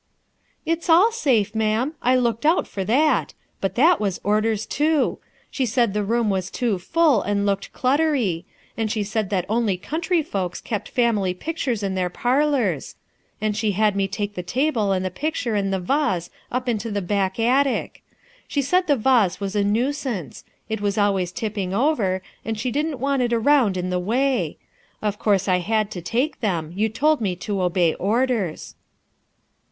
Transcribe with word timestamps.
"It's 0.65 0.89
all 0.89 1.11
safe, 1.11 1.53
ma'am; 1.53 1.93
I 2.01 2.15
looked 2.15 2.43
out 2.43 2.67
for 2.67 2.83
that; 2.85 3.35
but 3.59 3.75
that 3.75 3.99
was 3.99 4.19
orders, 4.23 4.65
too 4.65 5.19
She 5.51 5.63
said 5.67 5.93
the 5.93 6.03
room 6.03 6.31
was 6.31 6.49
too 6.49 6.79
full, 6.79 7.21
and 7.21 7.45
looked 7.45 7.69
eluttery; 7.71 8.43
and 8.75 8.91
she 8.91 9.03
said 9.03 9.29
that 9.29 9.45
only 9.47 9.77
country 9.77 10.23
folks 10.23 10.59
kept 10.59 10.89
family 10.89 11.35
pictures 11.35 11.83
in 11.83 11.93
their 11.93 12.09
parlors 12.09 12.95
And 13.39 13.55
she 13.55 13.73
had 13.73 13.95
me 13.95 14.07
take 14.07 14.33
the 14.33 14.41
table 14.41 14.91
and 14.91 15.05
the 15.05 15.09
ACCIDENT 15.11 15.45
OR 15.45 15.51
DESIGN? 15.61 15.71
155 15.87 15.95
picture 16.01 16.15
and 16.15 16.17
the 16.17 16.17
vase 16.17 16.29
up 16.51 16.67
into 16.67 16.89
the 16.89 17.05
back 17.07 17.39
attic. 17.39 18.01
She 18.47 18.63
said 18.63 18.87
the 18.87 18.95
vase 18.97 19.39
was 19.39 19.55
a 19.55 19.63
nuisance; 19.63 20.43
it 20.67 20.81
was 20.81 20.97
always 20.97 21.31
tipping 21.31 21.75
over 21.75 22.23
and 22.43 22.57
she 22.59 22.71
didn't 22.71 22.99
want 22.99 23.21
it 23.21 23.31
around 23.33 23.77
in 23.77 23.91
the 23.91 23.99
way. 23.99 24.57
Of 24.99 25.19
course 25.19 25.47
I 25.47 25.57
had 25.59 25.91
to 25.91 26.01
take 26.01 26.39
them; 26.41 26.73
y 26.75 26.85
ou 26.85 26.89
told 26.89 27.21
me 27.21 27.35
to 27.35 27.61
obey 27.61 27.93
orders." 27.93 28.73